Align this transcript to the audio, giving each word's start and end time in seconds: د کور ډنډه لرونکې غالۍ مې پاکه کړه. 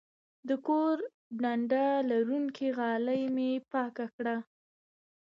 د 0.47 0.49
کور 0.67 0.97
ډنډه 1.41 1.85
لرونکې 2.11 2.67
غالۍ 2.77 3.23
مې 3.35 3.51
پاکه 3.71 4.05
کړه. 4.15 4.35